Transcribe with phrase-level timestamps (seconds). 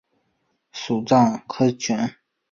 [0.71, 1.95] 属牂牁郡。